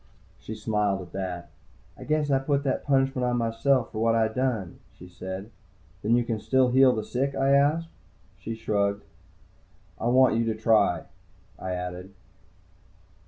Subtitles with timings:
[0.39, 1.51] She smiled at that.
[1.95, 5.51] "I guess I put that punishment on myself for what I done," she said.
[6.01, 7.89] "Then you can still heal the sick?" I asked.
[8.39, 9.03] She shrugged.
[9.99, 11.03] "I want you to try,"
[11.59, 12.15] I added.